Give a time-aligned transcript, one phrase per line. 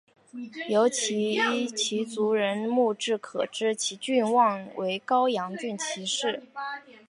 [0.91, 6.41] 仅由其族人墓志可知其郡望为高阳郡齐氏。